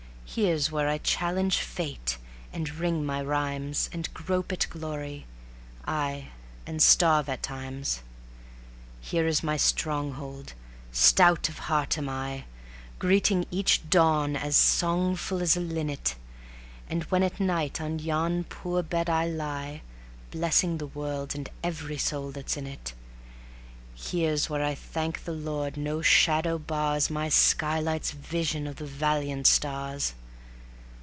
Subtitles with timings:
[0.33, 2.17] Here's where I challenge Fate
[2.53, 5.25] and ring my rhymes, And grope at glory
[5.85, 6.29] aye,
[6.65, 7.99] and starve at times.
[9.01, 10.53] Here is my Stronghold:
[10.93, 12.45] stout of heart am I,
[12.97, 16.15] Greeting each dawn as songful as a linnet;
[16.89, 19.81] And when at night on yon poor bed I lie
[20.31, 22.93] (Blessing the world and every soul that's in it),
[23.93, 29.45] Here's where I thank the Lord no shadow bars My skylight's vision of the valiant
[29.45, 30.13] stars.